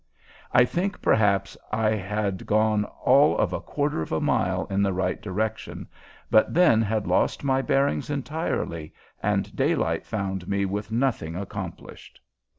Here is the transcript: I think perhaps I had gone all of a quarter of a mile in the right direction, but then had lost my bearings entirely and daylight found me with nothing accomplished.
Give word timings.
I 0.51 0.65
think 0.65 0.99
perhaps 0.99 1.55
I 1.71 1.91
had 1.91 2.47
gone 2.47 2.85
all 2.85 3.37
of 3.37 3.53
a 3.53 3.59
quarter 3.61 4.01
of 4.01 4.11
a 4.11 4.19
mile 4.19 4.65
in 4.71 4.81
the 4.81 4.93
right 4.93 5.21
direction, 5.21 5.87
but 6.31 6.55
then 6.55 6.81
had 6.81 7.05
lost 7.05 7.43
my 7.43 7.61
bearings 7.61 8.09
entirely 8.09 8.95
and 9.21 9.55
daylight 9.55 10.07
found 10.07 10.47
me 10.47 10.65
with 10.65 10.91
nothing 10.91 11.35
accomplished. 11.35 12.19